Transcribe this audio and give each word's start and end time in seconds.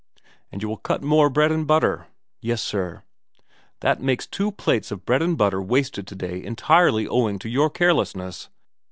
'And 0.51 0.63
you 0.63 0.67
will 0.67 0.77
cut 0.77 1.03
more 1.03 1.29
bread 1.29 1.51
and 1.51 1.67
butter.'' 1.67 2.07
Yes 2.41 2.59
sir.'' 2.63 3.03
That 3.81 4.01
makes 4.01 4.25
two 4.25 4.51
plates 4.51 4.89
of 4.89 5.05
bread 5.05 5.21
and 5.21 5.37
butter 5.37 5.61
wasted 5.61 6.07
to 6.07 6.15
day 6.15 6.43
entirely 6.43 7.07
owing 7.07 7.37
to 7.37 7.47
your 7.47 7.69
carelessness. 7.69 8.49